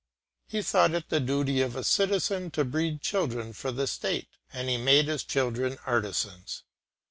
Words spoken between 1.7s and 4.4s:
a citizen to breed children for the state,